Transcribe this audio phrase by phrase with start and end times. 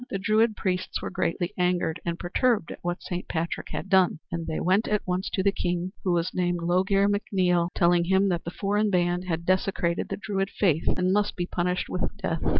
[0.09, 4.47] The Druid priests were greatly angered and perturbed at what Saint Patrick had done, and
[4.47, 8.43] they went at once to the King, who was named Laoghaire MacNeill, telling him that
[8.43, 12.41] the foreign band had desecrated the Druid faith and must be punished with death.